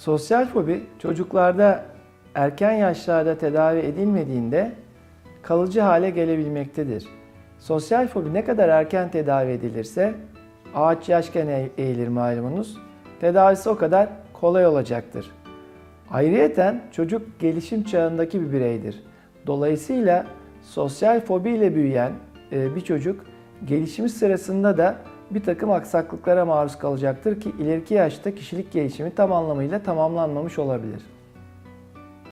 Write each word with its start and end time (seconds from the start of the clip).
Sosyal 0.00 0.46
fobi 0.46 0.80
çocuklarda 0.98 1.84
erken 2.34 2.72
yaşlarda 2.72 3.38
tedavi 3.38 3.78
edilmediğinde 3.78 4.72
kalıcı 5.42 5.80
hale 5.80 6.10
gelebilmektedir. 6.10 7.08
Sosyal 7.58 8.08
fobi 8.08 8.34
ne 8.34 8.44
kadar 8.44 8.68
erken 8.68 9.10
tedavi 9.10 9.50
edilirse 9.50 10.14
ağaç 10.74 11.08
yaşken 11.08 11.46
eğ- 11.46 11.68
eğilir 11.78 12.08
malumunuz. 12.08 12.78
Tedavisi 13.20 13.68
o 13.68 13.76
kadar 13.76 14.08
kolay 14.32 14.66
olacaktır. 14.66 15.30
Ayrıyeten 16.10 16.82
çocuk 16.92 17.40
gelişim 17.40 17.84
çağındaki 17.84 18.40
bir 18.42 18.52
bireydir. 18.52 19.02
Dolayısıyla 19.46 20.26
sosyal 20.62 21.20
fobiyle 21.20 21.74
büyüyen 21.74 22.12
e, 22.52 22.74
bir 22.76 22.80
çocuk 22.80 23.24
gelişimi 23.64 24.08
sırasında 24.08 24.78
da 24.78 24.96
bir 25.30 25.42
takım 25.42 25.70
aksaklıklara 25.70 26.44
maruz 26.44 26.78
kalacaktır 26.78 27.40
ki 27.40 27.52
ileriki 27.58 27.94
yaşta 27.94 28.34
kişilik 28.34 28.72
gelişimi 28.72 29.14
tam 29.14 29.32
anlamıyla 29.32 29.82
tamamlanmamış 29.82 30.58
olabilir. 30.58 31.02